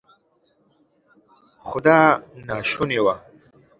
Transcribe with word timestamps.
خو 1.65 1.77
دا 1.85 1.97
ناشونې 2.47 2.99
وه. 3.05 3.15